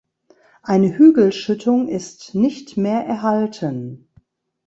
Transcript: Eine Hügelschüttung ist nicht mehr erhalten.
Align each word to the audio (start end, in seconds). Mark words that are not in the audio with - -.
Eine 0.63 0.97
Hügelschüttung 0.97 1.87
ist 1.87 2.33
nicht 2.33 2.75
mehr 2.75 3.05
erhalten. 3.05 4.07